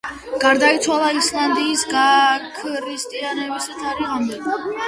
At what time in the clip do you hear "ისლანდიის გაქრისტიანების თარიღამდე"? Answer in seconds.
1.17-4.43